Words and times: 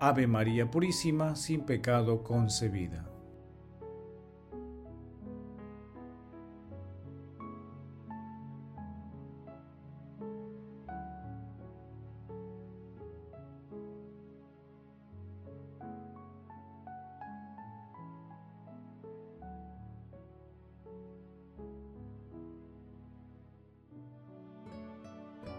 Ave 0.00 0.28
María 0.28 0.70
Purísima, 0.70 1.34
sin 1.34 1.62
pecado 1.62 2.22
concebida. 2.22 3.04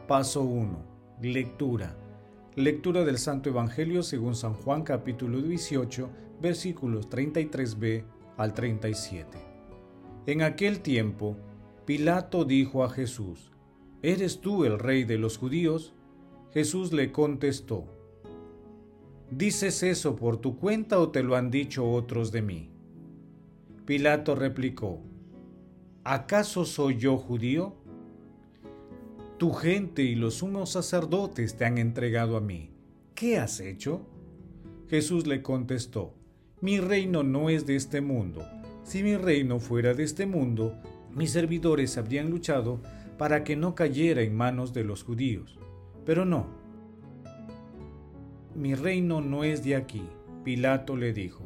Paso 0.07 0.41
1. 0.41 0.77
Lectura. 1.21 2.08
Lectura 2.55 3.05
del 3.05 3.19
Santo 3.19 3.49
Evangelio 3.49 4.01
según 4.01 4.33
San 4.33 4.55
Juan 4.55 4.81
capítulo 4.81 5.39
18 5.39 6.09
versículos 6.41 7.07
33b 7.07 8.03
al 8.37 8.55
37. 8.55 9.37
En 10.25 10.41
aquel 10.41 10.79
tiempo, 10.79 11.37
Pilato 11.85 12.45
dijo 12.45 12.83
a 12.83 12.89
Jesús, 12.89 13.51
¿Eres 14.01 14.41
tú 14.41 14.65
el 14.65 14.79
rey 14.79 15.03
de 15.03 15.19
los 15.19 15.37
judíos? 15.37 15.93
Jesús 16.51 16.91
le 16.91 17.11
contestó, 17.11 17.85
¿Dices 19.29 19.83
eso 19.83 20.15
por 20.15 20.37
tu 20.37 20.57
cuenta 20.57 20.99
o 20.99 21.11
te 21.11 21.21
lo 21.21 21.35
han 21.35 21.51
dicho 21.51 21.87
otros 21.87 22.31
de 22.31 22.41
mí? 22.41 22.71
Pilato 23.85 24.33
replicó, 24.33 25.01
¿acaso 26.03 26.65
soy 26.65 26.97
yo 26.97 27.15
judío? 27.17 27.75
Tu 29.39 29.53
gente 29.53 30.03
y 30.03 30.15
los 30.15 30.33
sumos 30.33 30.69
sacerdotes 30.69 31.55
te 31.55 31.63
han 31.63 31.77
entregado 31.77 32.35
a 32.35 32.41
mí. 32.41 32.71
¿Qué 33.15 33.37
has 33.37 33.61
hecho? 33.61 34.05
Jesús 34.89 35.27
le 35.27 35.41
contestó, 35.41 36.13
Mi 36.59 36.81
reino 36.81 37.23
no 37.23 37.49
es 37.49 37.65
de 37.65 37.77
este 37.77 38.01
mundo. 38.01 38.45
Si 38.83 39.01
mi 39.01 39.15
reino 39.15 39.61
fuera 39.61 39.93
de 39.93 40.03
este 40.03 40.25
mundo, 40.25 40.75
mis 41.15 41.31
servidores 41.31 41.97
habrían 41.97 42.29
luchado 42.29 42.81
para 43.17 43.45
que 43.45 43.55
no 43.55 43.75
cayera 43.75 44.23
en 44.23 44.35
manos 44.35 44.73
de 44.73 44.83
los 44.83 45.03
judíos. 45.03 45.57
Pero 46.05 46.25
no. 46.25 46.47
Mi 48.55 48.75
reino 48.75 49.21
no 49.21 49.45
es 49.45 49.63
de 49.63 49.77
aquí. 49.77 50.03
Pilato 50.43 50.97
le 50.97 51.13
dijo, 51.13 51.45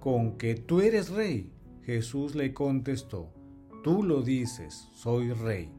Con 0.00 0.38
que 0.38 0.54
tú 0.54 0.80
eres 0.80 1.10
rey. 1.10 1.52
Jesús 1.82 2.34
le 2.34 2.54
contestó, 2.54 3.34
Tú 3.84 4.02
lo 4.02 4.22
dices, 4.22 4.88
soy 4.94 5.32
rey. 5.32 5.77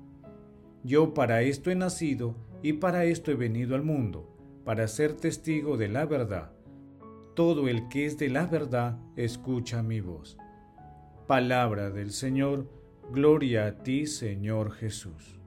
Yo 0.84 1.14
para 1.14 1.42
esto 1.42 1.72
he 1.72 1.76
nacido 1.76 2.36
y 2.62 2.74
para 2.74 3.06
esto 3.06 3.32
he 3.32 3.36
venido 3.36 3.76
al 3.76 3.84
mundo, 3.84 4.36
para 4.66 4.88
ser 4.88 5.14
testigo 5.14 5.78
de 5.78 5.90
la 5.90 6.06
verdad. 6.06 6.52
Todo 7.36 7.68
el 7.68 7.88
que 7.90 8.06
es 8.06 8.18
de 8.18 8.30
la 8.30 8.46
verdad 8.46 9.00
escucha 9.16 9.84
mi 9.84 10.02
voz. 10.02 10.38
Palabra 11.28 11.90
del 11.90 12.12
Señor, 12.12 12.70
gloria 13.12 13.68
a 13.68 13.84
ti 13.84 14.08
Señor 14.08 14.72
Jesús. 14.72 15.39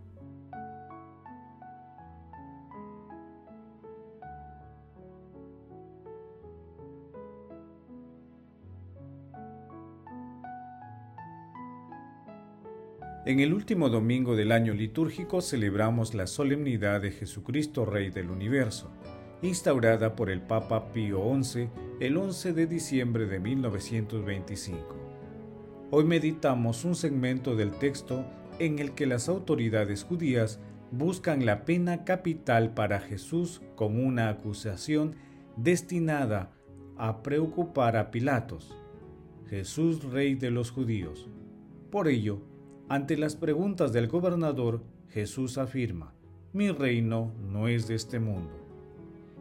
En 13.24 13.38
el 13.38 13.54
último 13.54 13.88
domingo 13.88 14.34
del 14.34 14.50
año 14.50 14.74
litúrgico 14.74 15.40
celebramos 15.42 16.12
la 16.12 16.26
solemnidad 16.26 17.00
de 17.00 17.12
Jesucristo 17.12 17.84
Rey 17.84 18.10
del 18.10 18.30
Universo, 18.30 18.90
instaurada 19.42 20.16
por 20.16 20.28
el 20.28 20.40
Papa 20.40 20.92
Pío 20.92 21.22
XI 21.40 21.68
el 22.00 22.16
11 22.16 22.52
de 22.52 22.66
diciembre 22.66 23.26
de 23.26 23.38
1925. 23.38 24.96
Hoy 25.92 26.02
meditamos 26.02 26.84
un 26.84 26.96
segmento 26.96 27.54
del 27.54 27.70
texto 27.70 28.24
en 28.58 28.80
el 28.80 28.90
que 28.90 29.06
las 29.06 29.28
autoridades 29.28 30.02
judías 30.02 30.58
buscan 30.90 31.46
la 31.46 31.64
pena 31.64 32.04
capital 32.04 32.74
para 32.74 32.98
Jesús 32.98 33.62
con 33.76 34.04
una 34.04 34.30
acusación 34.30 35.14
destinada 35.56 36.50
a 36.96 37.22
preocupar 37.22 37.96
a 37.96 38.10
Pilatos, 38.10 38.76
Jesús 39.48 40.02
Rey 40.02 40.34
de 40.34 40.50
los 40.50 40.72
judíos. 40.72 41.28
Por 41.88 42.08
ello, 42.08 42.42
ante 42.88 43.16
las 43.16 43.36
preguntas 43.36 43.92
del 43.92 44.08
gobernador, 44.08 44.82
Jesús 45.08 45.58
afirma, 45.58 46.14
mi 46.52 46.70
reino 46.70 47.32
no 47.50 47.68
es 47.68 47.88
de 47.88 47.94
este 47.94 48.20
mundo. 48.20 48.50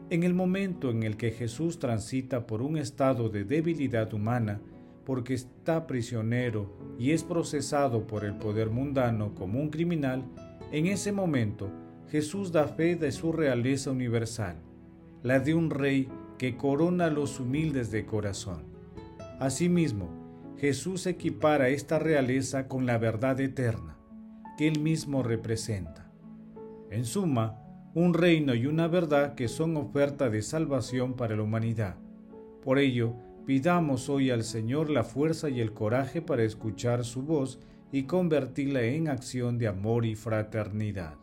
En 0.09 0.23
el 0.23 0.33
momento 0.33 0.91
en 0.91 1.03
el 1.03 1.17
que 1.17 1.31
Jesús 1.31 1.79
transita 1.79 2.45
por 2.45 2.61
un 2.61 2.77
estado 2.77 3.29
de 3.29 3.43
debilidad 3.43 4.13
humana, 4.13 4.61
porque 5.05 5.33
está 5.33 5.87
prisionero 5.87 6.69
y 6.99 7.11
es 7.11 7.23
procesado 7.23 8.07
por 8.07 8.23
el 8.23 8.35
poder 8.35 8.69
mundano 8.69 9.33
como 9.35 9.59
un 9.59 9.69
criminal, 9.69 10.23
en 10.71 10.87
ese 10.87 11.11
momento 11.11 11.69
Jesús 12.09 12.51
da 12.51 12.67
fe 12.67 12.95
de 12.95 13.11
su 13.11 13.31
realeza 13.31 13.91
universal, 13.91 14.57
la 15.23 15.39
de 15.39 15.53
un 15.53 15.69
rey 15.69 16.09
que 16.37 16.57
corona 16.57 17.05
a 17.05 17.09
los 17.09 17.39
humildes 17.39 17.91
de 17.91 18.05
corazón. 18.05 18.63
Asimismo, 19.39 20.20
Jesús 20.57 21.05
equipara 21.07 21.69
esta 21.69 21.99
realeza 21.99 22.67
con 22.67 22.85
la 22.85 22.97
verdad 22.97 23.39
eterna 23.39 23.97
que 24.57 24.67
él 24.67 24.79
mismo 24.79 25.23
representa. 25.23 26.11
En 26.89 27.05
suma, 27.05 27.57
un 27.93 28.13
reino 28.13 28.53
y 28.53 28.67
una 28.67 28.87
verdad 28.87 29.35
que 29.35 29.47
son 29.47 29.75
oferta 29.77 30.29
de 30.29 30.41
salvación 30.41 31.15
para 31.15 31.35
la 31.35 31.43
humanidad. 31.43 31.95
Por 32.63 32.79
ello, 32.79 33.15
pidamos 33.45 34.07
hoy 34.09 34.29
al 34.29 34.43
Señor 34.43 34.89
la 34.89 35.03
fuerza 35.03 35.49
y 35.49 35.61
el 35.61 35.73
coraje 35.73 36.21
para 36.21 36.43
escuchar 36.43 37.03
su 37.03 37.23
voz 37.23 37.59
y 37.91 38.03
convertirla 38.03 38.83
en 38.83 39.07
acción 39.07 39.57
de 39.57 39.67
amor 39.67 40.05
y 40.05 40.15
fraternidad. 40.15 41.20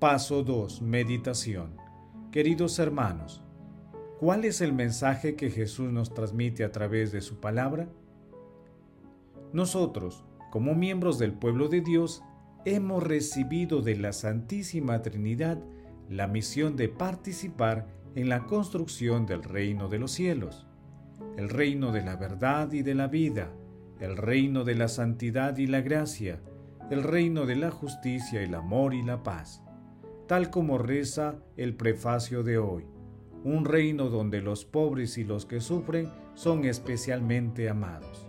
Paso 0.00 0.42
2. 0.42 0.80
Meditación. 0.80 1.76
Queridos 2.32 2.78
hermanos, 2.78 3.42
¿cuál 4.18 4.46
es 4.46 4.62
el 4.62 4.72
mensaje 4.72 5.36
que 5.36 5.50
Jesús 5.50 5.92
nos 5.92 6.14
transmite 6.14 6.64
a 6.64 6.72
través 6.72 7.12
de 7.12 7.20
su 7.20 7.38
palabra? 7.38 7.86
Nosotros, 9.52 10.24
como 10.50 10.74
miembros 10.74 11.18
del 11.18 11.34
pueblo 11.34 11.68
de 11.68 11.82
Dios, 11.82 12.22
hemos 12.64 13.02
recibido 13.02 13.82
de 13.82 13.96
la 13.96 14.14
Santísima 14.14 15.02
Trinidad 15.02 15.58
la 16.08 16.26
misión 16.26 16.76
de 16.76 16.88
participar 16.88 17.86
en 18.14 18.30
la 18.30 18.46
construcción 18.46 19.26
del 19.26 19.42
reino 19.42 19.88
de 19.90 19.98
los 19.98 20.12
cielos, 20.12 20.66
el 21.36 21.50
reino 21.50 21.92
de 21.92 22.00
la 22.00 22.16
verdad 22.16 22.72
y 22.72 22.80
de 22.80 22.94
la 22.94 23.08
vida, 23.08 23.52
el 24.00 24.16
reino 24.16 24.64
de 24.64 24.76
la 24.76 24.88
santidad 24.88 25.58
y 25.58 25.66
la 25.66 25.82
gracia, 25.82 26.40
el 26.90 27.02
reino 27.02 27.44
de 27.44 27.56
la 27.56 27.70
justicia, 27.70 28.40
el 28.40 28.54
amor 28.54 28.94
y 28.94 29.02
la 29.02 29.22
paz 29.22 29.62
tal 30.30 30.48
como 30.48 30.78
reza 30.78 31.42
el 31.56 31.74
prefacio 31.74 32.44
de 32.44 32.56
hoy, 32.56 32.84
un 33.42 33.64
reino 33.64 34.10
donde 34.10 34.40
los 34.40 34.64
pobres 34.64 35.18
y 35.18 35.24
los 35.24 35.44
que 35.44 35.60
sufren 35.60 36.08
son 36.34 36.64
especialmente 36.66 37.68
amados. 37.68 38.28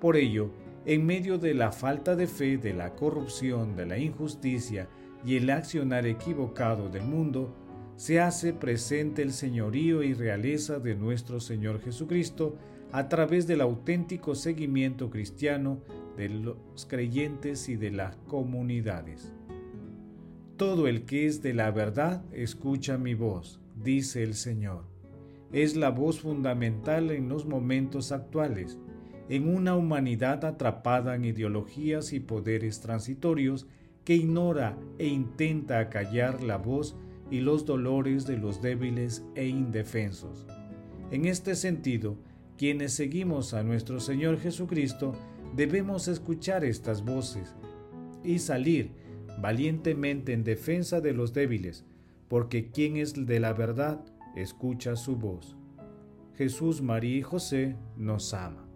Por 0.00 0.16
ello, 0.16 0.50
en 0.86 1.04
medio 1.04 1.36
de 1.36 1.52
la 1.52 1.72
falta 1.72 2.16
de 2.16 2.26
fe, 2.26 2.56
de 2.56 2.72
la 2.72 2.94
corrupción, 2.94 3.76
de 3.76 3.84
la 3.84 3.98
injusticia 3.98 4.88
y 5.26 5.36
el 5.36 5.50
accionar 5.50 6.06
equivocado 6.06 6.88
del 6.88 7.02
mundo, 7.02 7.54
se 7.96 8.18
hace 8.18 8.54
presente 8.54 9.20
el 9.20 9.34
señorío 9.34 10.02
y 10.02 10.14
realeza 10.14 10.78
de 10.78 10.94
nuestro 10.94 11.38
Señor 11.40 11.82
Jesucristo 11.82 12.56
a 12.92 13.10
través 13.10 13.46
del 13.46 13.60
auténtico 13.60 14.34
seguimiento 14.34 15.10
cristiano 15.10 15.82
de 16.16 16.30
los 16.30 16.86
creyentes 16.88 17.68
y 17.68 17.76
de 17.76 17.90
las 17.90 18.16
comunidades. 18.26 19.34
Todo 20.56 20.88
el 20.88 21.04
que 21.04 21.26
es 21.26 21.42
de 21.42 21.52
la 21.52 21.70
verdad 21.70 22.24
escucha 22.32 22.96
mi 22.96 23.12
voz, 23.12 23.60
dice 23.74 24.22
el 24.22 24.32
Señor. 24.32 24.84
es 25.52 25.76
la 25.76 25.90
voz 25.90 26.20
fundamental 26.20 27.10
en 27.10 27.28
los 27.28 27.44
momentos 27.44 28.10
actuales, 28.10 28.78
en 29.28 29.54
una 29.54 29.76
humanidad 29.76 30.46
atrapada 30.46 31.14
en 31.14 31.26
ideologías 31.26 32.14
y 32.14 32.20
poderes 32.20 32.80
transitorios 32.80 33.66
que 34.04 34.14
ignora 34.14 34.78
e 34.98 35.06
intenta 35.08 35.78
acallar 35.78 36.42
la 36.42 36.56
voz 36.56 36.96
y 37.30 37.40
los 37.40 37.66
dolores 37.66 38.26
de 38.26 38.38
los 38.38 38.62
débiles 38.62 39.24
e 39.34 39.46
indefensos. 39.46 40.46
En 41.10 41.26
este 41.26 41.54
sentido, 41.54 42.16
quienes 42.56 42.94
seguimos 42.94 43.52
a 43.52 43.62
nuestro 43.62 44.00
Señor 44.00 44.38
Jesucristo 44.38 45.14
debemos 45.54 46.08
escuchar 46.08 46.64
estas 46.64 47.04
voces 47.04 47.54
y 48.24 48.38
salir 48.38 49.05
valientemente 49.38 50.32
en 50.32 50.44
defensa 50.44 51.00
de 51.00 51.12
los 51.12 51.32
débiles, 51.32 51.84
porque 52.28 52.70
quien 52.70 52.96
es 52.96 53.26
de 53.26 53.40
la 53.40 53.52
verdad 53.52 54.04
escucha 54.34 54.96
su 54.96 55.16
voz. 55.16 55.56
Jesús, 56.36 56.82
María 56.82 57.16
y 57.16 57.22
José 57.22 57.76
nos 57.96 58.34
ama. 58.34 58.66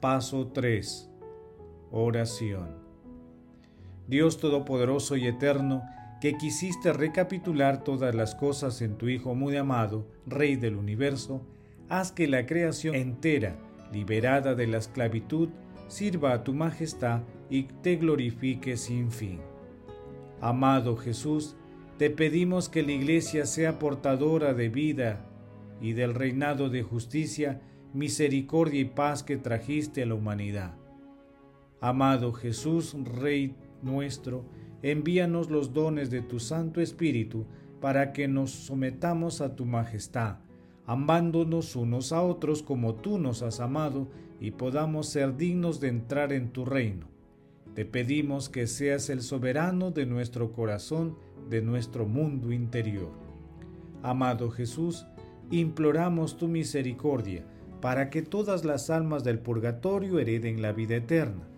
Paso 0.00 0.48
3. 0.48 1.10
Oración. 1.90 2.79
Dios 4.10 4.38
Todopoderoso 4.38 5.16
y 5.16 5.28
Eterno, 5.28 5.84
que 6.20 6.36
quisiste 6.36 6.92
recapitular 6.92 7.84
todas 7.84 8.12
las 8.12 8.34
cosas 8.34 8.82
en 8.82 8.98
tu 8.98 9.08
Hijo 9.08 9.36
muy 9.36 9.56
amado, 9.56 10.04
Rey 10.26 10.56
del 10.56 10.74
universo, 10.74 11.46
haz 11.88 12.10
que 12.10 12.26
la 12.26 12.44
creación 12.44 12.96
entera, 12.96 13.56
liberada 13.92 14.56
de 14.56 14.66
la 14.66 14.78
esclavitud, 14.78 15.50
sirva 15.86 16.32
a 16.32 16.42
tu 16.42 16.52
majestad 16.52 17.20
y 17.48 17.62
te 17.82 17.96
glorifique 17.96 18.76
sin 18.76 19.12
fin. 19.12 19.38
Amado 20.40 20.96
Jesús, 20.96 21.54
te 21.96 22.10
pedimos 22.10 22.68
que 22.68 22.82
la 22.82 22.92
Iglesia 22.92 23.46
sea 23.46 23.78
portadora 23.78 24.54
de 24.54 24.70
vida 24.70 25.24
y 25.80 25.92
del 25.92 26.14
reinado 26.14 26.68
de 26.68 26.82
justicia 26.82 27.60
misericordia 27.94 28.80
y 28.80 28.86
paz 28.86 29.22
que 29.22 29.36
trajiste 29.36 30.02
a 30.02 30.06
la 30.06 30.14
humanidad. 30.14 30.74
Amado 31.80 32.32
Jesús, 32.32 32.96
Rey 33.04 33.54
nuestro, 33.82 34.44
envíanos 34.82 35.50
los 35.50 35.72
dones 35.72 36.10
de 36.10 36.22
tu 36.22 36.40
Santo 36.40 36.80
Espíritu 36.80 37.46
para 37.80 38.12
que 38.12 38.28
nos 38.28 38.50
sometamos 38.50 39.40
a 39.40 39.56
tu 39.56 39.64
majestad, 39.64 40.36
amándonos 40.86 41.76
unos 41.76 42.12
a 42.12 42.22
otros 42.22 42.62
como 42.62 42.94
tú 42.94 43.18
nos 43.18 43.42
has 43.42 43.60
amado 43.60 44.08
y 44.40 44.52
podamos 44.52 45.08
ser 45.08 45.36
dignos 45.36 45.80
de 45.80 45.88
entrar 45.88 46.32
en 46.32 46.50
tu 46.50 46.64
reino. 46.64 47.06
Te 47.74 47.84
pedimos 47.84 48.48
que 48.48 48.66
seas 48.66 49.10
el 49.10 49.22
soberano 49.22 49.90
de 49.90 50.06
nuestro 50.06 50.52
corazón, 50.52 51.16
de 51.48 51.62
nuestro 51.62 52.06
mundo 52.06 52.52
interior. 52.52 53.12
Amado 54.02 54.50
Jesús, 54.50 55.06
imploramos 55.50 56.36
tu 56.36 56.48
misericordia, 56.48 57.44
para 57.80 58.10
que 58.10 58.22
todas 58.22 58.64
las 58.64 58.90
almas 58.90 59.24
del 59.24 59.38
purgatorio 59.38 60.18
hereden 60.18 60.60
la 60.60 60.72
vida 60.72 60.96
eterna. 60.96 61.49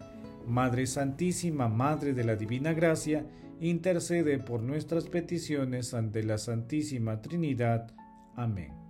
Madre 0.47 0.87
Santísima, 0.87 1.69
Madre 1.69 2.13
de 2.13 2.25
la 2.25 2.37
Divina 2.37 2.73
Gracia, 2.73 3.27
intercede 3.61 4.39
por 4.39 4.63
nuestras 4.63 5.05
peticiones 5.07 5.95
ante 5.95 6.23
la 6.23 6.39
Santísima 6.39 7.21
Trinidad. 7.21 7.95
Amén. 8.37 8.83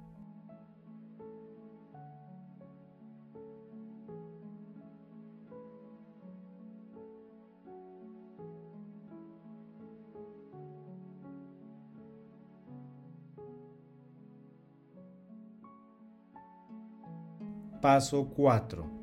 Paso 17.82 18.28
4. 18.28 19.01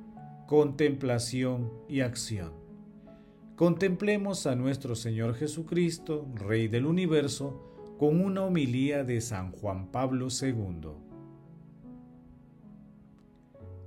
Contemplación 0.50 1.72
y 1.88 2.02
acción. 2.02 2.54
Contemplemos 3.56 4.48
a 4.48 4.56
nuestro 4.56 4.96
Señor 4.96 5.36
Jesucristo, 5.36 6.28
Rey 6.34 6.68
del 6.68 6.88
universo, 6.88 7.72
con 8.00 8.20
una 8.20 8.42
homilía 8.42 9.04
de 9.04 9.22
San 9.22 9.52
Juan 9.52 9.92
Pablo 9.92 10.30
II. 10.42 10.90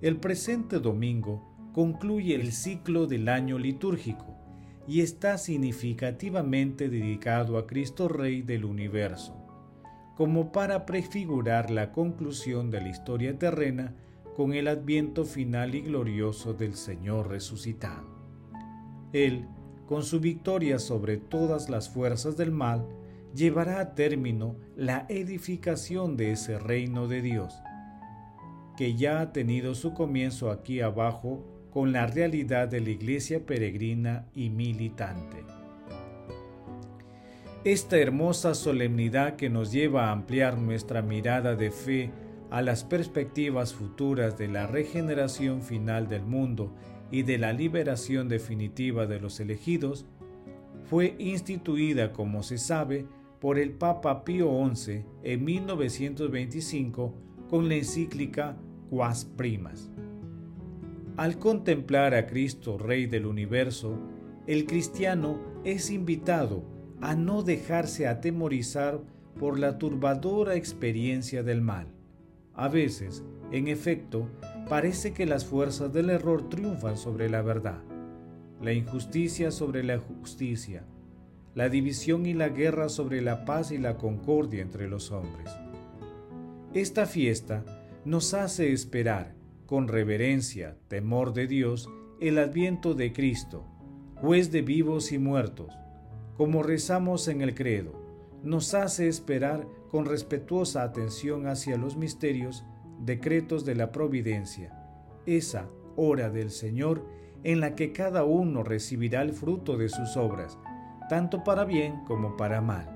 El 0.03 0.19
presente 0.19 0.79
domingo 0.79 1.73
concluye 1.73 2.37
el 2.37 2.53
ciclo 2.53 3.09
del 3.09 3.29
año 3.29 3.59
litúrgico 3.59 4.39
y 4.87 5.01
está 5.01 5.39
significativamente 5.39 6.89
dedicado 6.89 7.59
a 7.59 7.67
Cristo 7.67 8.07
Rey 8.07 8.41
del 8.41 8.67
universo, 8.67 9.35
como 10.17 10.53
para 10.53 10.87
prefigurar 10.87 11.73
la 11.73 11.91
conclusión 11.91 12.71
de 12.71 12.83
la 12.83 12.89
historia 12.89 13.37
terrena 13.37 13.97
con 14.37 14.55
el 14.55 14.69
adviento 14.69 15.25
final 15.25 15.75
y 15.75 15.83
glorioso 15.83 16.55
del 16.55 16.75
Señor 16.75 17.29
resucitado. 17.29 18.07
Él, 19.13 19.47
con 19.87 20.03
su 20.03 20.21
victoria 20.21 20.79
sobre 20.79 21.19
todas 21.19 21.69
las 21.69 21.91
fuerzas 21.91 22.37
del 22.37 22.51
mal, 22.51 22.87
llevará 23.35 23.81
a 23.81 23.95
término 23.95 24.57
la 24.77 25.07
edificación 25.09 26.17
de 26.17 26.33
ese 26.33 26.59
reino 26.59 27.09
de 27.09 27.23
Dios, 27.23 27.55
que 28.77 28.95
ya 28.95 29.21
ha 29.21 29.33
tenido 29.33 29.75
su 29.75 29.93
comienzo 29.93 30.51
aquí 30.51 30.81
abajo 30.81 31.45
con 31.71 31.93
la 31.93 32.07
realidad 32.07 32.69
de 32.69 32.81
la 32.81 32.91
iglesia 32.91 33.45
peregrina 33.45 34.27
y 34.35 34.51
militante. 34.51 35.45
Esta 37.65 37.99
hermosa 37.99 38.55
solemnidad 38.55 39.37
que 39.37 39.49
nos 39.49 39.71
lleva 39.73 40.09
a 40.09 40.13
ampliar 40.13 40.59
nuestra 40.59 41.01
mirada 41.01 41.55
de 41.55 41.71
fe 41.71 42.11
a 42.53 42.61
las 42.61 42.85
perspectivas 42.85 43.73
futuras 43.73 44.37
de 44.37 44.47
la 44.47 44.67
regeneración 44.67 45.63
final 45.63 46.07
del 46.07 46.27
mundo 46.27 46.75
y 47.11 47.23
de 47.23 47.39
la 47.39 47.55
liberación 47.55 48.29
definitiva 48.29 49.07
de 49.07 49.19
los 49.19 49.41
elegidos, 49.41 50.05
fue 50.85 51.17
instituida, 51.19 52.13
como 52.13 52.43
se 52.43 52.59
sabe, 52.59 53.07
por 53.41 53.59
el 53.59 53.71
Papa 53.71 54.23
Pío 54.23 54.51
XI 54.75 55.03
en 55.23 55.45
1925 55.45 57.15
con 57.49 57.71
la 57.71 57.77
encíclica 57.77 58.59
Quas 58.91 59.25
Primas. 59.25 59.91
Al 61.17 61.39
contemplar 61.39 62.15
a 62.15 62.27
Cristo, 62.27 62.77
Rey 62.77 63.07
del 63.07 63.25
universo, 63.25 63.99
el 64.47 64.67
cristiano 64.67 65.41
es 65.65 65.91
invitado 65.91 66.65
a 67.01 67.15
no 67.15 67.43
dejarse 67.43 68.07
atemorizar 68.07 69.01
por 69.41 69.59
la 69.59 69.79
turbadora 69.79 70.55
experiencia 70.55 71.43
del 71.43 71.63
mal 71.63 71.87
a 72.63 72.69
veces, 72.69 73.25
en 73.51 73.67
efecto, 73.67 74.29
parece 74.69 75.13
que 75.13 75.27
las 75.27 75.45
fuerzas 75.45 75.93
del 75.93 76.11
error 76.11 76.49
triunfan 76.49 76.97
sobre 76.97 77.29
la 77.29 77.43
verdad, 77.43 77.83
la 78.61 78.73
injusticia 78.73 79.51
sobre 79.51 79.83
la 79.83 79.99
justicia, 79.99 80.85
la 81.57 81.69
división 81.69 82.25
y 82.25 82.35
la 82.35 82.51
guerra 82.51 82.89
sobre 82.89 83.21
la 83.21 83.45
paz 83.45 83.73
y 83.73 83.79
la 83.79 83.97
concordia 83.97 84.63
entre 84.63 84.89
los 84.89 85.11
hombres. 85.11 85.51
Esta 86.73 87.07
fiesta 87.07 87.65
nos 88.05 88.33
hace 88.33 88.73
esperar, 88.73 89.35
con 89.67 89.89
reverencia, 89.89 90.77
temor 90.87 91.33
de 91.33 91.49
Dios, 91.49 91.91
el 92.21 92.39
adviento 92.39 92.95
de 92.95 93.13
Cristo, 93.13 93.67
juez 94.21 94.53
de 94.53 94.63
vivos 94.63 95.11
y 95.11 95.19
muertos, 95.19 95.75
como 96.37 96.63
rezamos 96.63 97.27
en 97.27 97.43
el 97.43 97.57
credo, 97.57 98.02
nos 98.43 98.75
hace 98.75 99.09
esperar 99.09 99.67
con 99.91 100.05
respetuosa 100.05 100.83
atención 100.83 101.47
hacia 101.47 101.77
los 101.77 101.97
misterios, 101.97 102.65
decretos 103.01 103.65
de 103.65 103.75
la 103.75 103.93
providencia, 103.93 104.73
esa 105.27 105.69
hora 105.97 106.31
del 106.31 106.51
Señor 106.51 107.07
en 107.45 107.61
la 107.61 107.75
que 107.75 107.93
cada 107.93 108.25
uno 108.25 108.63
recibirá 108.63 109.23
el 109.23 109.33
fruto 109.33 109.77
de 109.77 109.89
sus 109.89 110.17
obras, 110.17 110.59
tanto 111.09 111.45
para 111.45 111.65
bien 111.65 112.05
como 112.05 112.37
para 112.37 112.61
mal. 112.61 112.89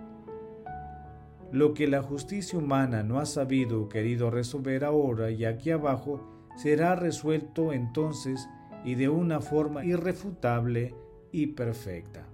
Lo 1.53 1.75
que 1.75 1.87
la 1.87 2.03
justicia 2.03 2.59
humana 2.59 3.03
no 3.03 3.19
ha 3.19 3.27
sabido 3.27 3.83
o 3.83 3.89
querido 3.89 4.31
resolver 4.31 4.85
ahora 4.85 5.31
y 5.31 5.45
aquí 5.45 5.71
abajo, 5.71 6.21
será 6.57 6.97
resuelto 6.97 7.73
entonces 7.73 8.49
y 8.85 8.95
de 8.95 9.09
una 9.09 9.41
forma 9.41 9.85
irrefutable 9.85 10.95
y 11.33 11.49
perfecta. 11.49 12.27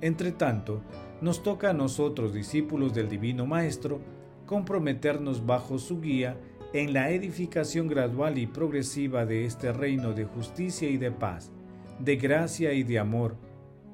Entre 0.00 0.32
tanto, 0.32 0.82
nos 1.20 1.42
toca 1.42 1.70
a 1.70 1.74
nosotros, 1.74 2.32
discípulos 2.32 2.94
del 2.94 3.08
Divino 3.08 3.46
Maestro, 3.46 4.00
comprometernos 4.46 5.44
bajo 5.44 5.78
su 5.78 6.00
guía 6.00 6.36
en 6.72 6.92
la 6.92 7.10
edificación 7.10 7.88
gradual 7.88 8.38
y 8.38 8.46
progresiva 8.46 9.26
de 9.26 9.44
este 9.44 9.72
reino 9.72 10.12
de 10.12 10.24
justicia 10.24 10.88
y 10.88 10.96
de 10.96 11.10
paz, 11.10 11.50
de 11.98 12.16
gracia 12.16 12.72
y 12.72 12.82
de 12.82 12.98
amor, 12.98 13.36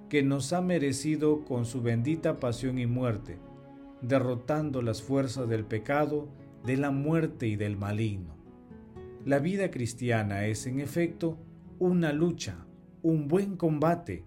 que 0.09 0.23
nos 0.23 0.53
ha 0.53 0.61
merecido 0.61 1.45
con 1.45 1.65
su 1.65 1.83
bendita 1.83 2.37
pasión 2.37 2.79
y 2.79 2.87
muerte, 2.87 3.39
derrotando 4.03 4.83
las 4.83 5.03
fuerzas 5.03 5.49
del 5.49 5.65
pecado, 5.65 6.29
de 6.65 6.77
la 6.77 6.91
muerte 6.91 7.49
y 7.49 7.57
del 7.57 7.77
maligno. 7.77 8.37
La 9.25 9.41
vida 9.41 9.71
cristiana 9.73 10.47
es, 10.47 10.67
en 10.67 10.79
efecto, 10.79 11.39
una 11.79 12.13
lucha, 12.13 12.65
un 13.03 13.27
buen 13.27 13.57
combate, 13.57 14.25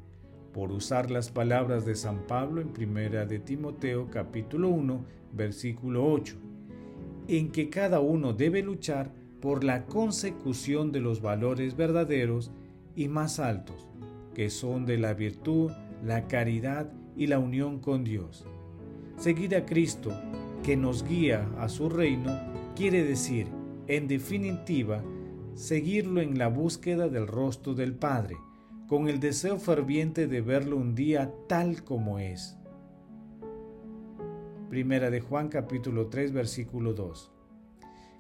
por 0.60 0.74
usar 0.74 1.10
las 1.10 1.32
palabras 1.32 1.86
de 1.86 1.96
San 1.96 2.28
Pablo 2.28 2.60
en 2.60 2.74
primera 2.74 3.26
de 3.26 3.40
Timoteo 3.40 4.10
capítulo 4.12 4.68
1, 4.68 5.06
versículo 5.32 6.12
8, 6.12 6.36
en 7.30 7.50
que 7.54 7.70
cada 7.70 8.02
uno 8.02 8.34
debe 8.34 8.62
luchar 8.62 9.14
por 9.40 9.64
la 9.64 9.86
consecución 9.86 10.92
de 10.92 11.00
los 11.00 11.22
valores 11.22 11.78
verdaderos 11.78 12.52
y 12.94 13.08
más 13.08 13.40
altos, 13.40 13.88
que 14.36 14.50
son 14.50 14.86
de 14.86 14.98
la 14.98 15.14
virtud, 15.14 15.72
la 16.04 16.28
caridad 16.28 16.92
y 17.16 17.28
la 17.28 17.40
unión 17.40 17.80
con 17.80 18.04
Dios. 18.04 18.46
Seguir 19.16 19.56
a 19.56 19.66
Cristo, 19.66 20.12
que 20.62 20.76
nos 20.76 21.08
guía 21.08 21.48
a 21.58 21.70
su 21.70 21.88
reino, 21.88 22.38
quiere 22.76 23.06
decir, 23.06 23.48
en 23.88 24.10
definitiva, 24.10 25.02
seguirlo 25.54 26.20
en 26.20 26.38
la 26.38 26.50
búsqueda 26.50 27.08
del 27.08 27.28
rostro 27.28 27.76
del 27.76 27.94
Padre, 27.94 28.36
con 28.90 29.08
el 29.08 29.20
deseo 29.20 29.60
ferviente 29.60 30.26
de 30.26 30.42
verlo 30.42 30.76
un 30.76 30.96
día 30.96 31.32
tal 31.48 31.84
como 31.84 32.18
es. 32.18 32.58
Primera 34.68 35.12
de 35.12 35.22
Juan 35.22 35.50
capítulo 35.50 36.08
3 36.08 36.32
versículo 36.32 36.94
2. 36.94 37.32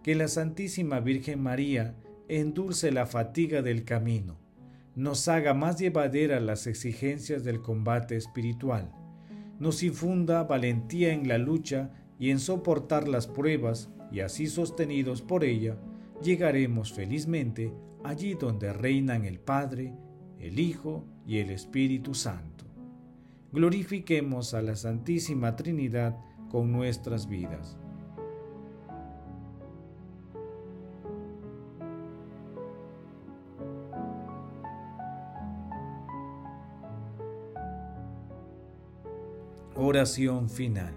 Que 0.03 0.13
la 0.13 0.27
Santísima 0.27 0.99
Virgen 0.99 1.41
María 1.41 1.95
endulce 2.27 2.91
la 2.91 3.07
fatiga 3.07 3.63
del 3.63 3.83
camino, 3.83 4.37
nos 4.95 5.27
haga 5.27 5.55
más 5.55 5.79
llevadera 5.79 6.39
las 6.39 6.67
exigencias 6.67 7.43
del 7.43 7.63
combate 7.63 8.15
espiritual, 8.15 8.91
nos 9.57 9.81
infunda 9.81 10.43
valentía 10.43 11.13
en 11.13 11.27
la 11.27 11.39
lucha 11.39 11.89
y 12.19 12.29
en 12.29 12.37
soportar 12.37 13.07
las 13.07 13.25
pruebas, 13.25 13.89
y 14.11 14.19
así 14.19 14.45
sostenidos 14.45 15.23
por 15.23 15.43
ella, 15.43 15.79
llegaremos 16.21 16.93
felizmente 16.93 17.73
allí 18.03 18.35
donde 18.35 18.71
reinan 18.71 19.25
el 19.25 19.39
Padre, 19.39 19.95
el 20.39 20.59
Hijo 20.59 21.05
y 21.27 21.39
el 21.39 21.49
Espíritu 21.49 22.13
Santo. 22.15 22.65
Glorifiquemos 23.51 24.53
a 24.53 24.61
la 24.61 24.75
Santísima 24.75 25.55
Trinidad 25.55 26.17
con 26.49 26.71
nuestras 26.71 27.27
vidas. 27.27 27.77
Oración 39.75 40.49
final. 40.49 40.93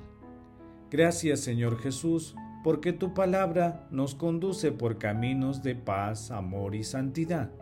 Gracias 0.90 1.40
Señor 1.40 1.78
Jesús, 1.78 2.34
porque 2.62 2.92
tu 2.92 3.14
palabra 3.14 3.86
nos 3.90 4.14
conduce 4.14 4.72
por 4.72 4.98
caminos 4.98 5.62
de 5.62 5.74
paz, 5.74 6.30
amor 6.30 6.74
y 6.74 6.84
santidad. 6.84 7.61